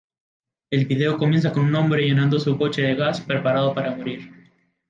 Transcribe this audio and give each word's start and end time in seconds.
El 0.71 0.87
vídeo 0.87 1.15
comienza 1.15 1.51
con 1.53 1.63
un 1.63 1.75
hombre 1.75 2.01
llenando 2.07 2.39
su 2.39 2.57
coche 2.57 2.81
de 2.81 2.95
gas 2.95 3.21
preparado 3.21 3.75
para 3.75 3.93
morir. 3.95 4.33